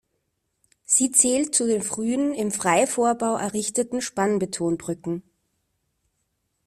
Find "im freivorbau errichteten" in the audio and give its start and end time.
2.33-4.01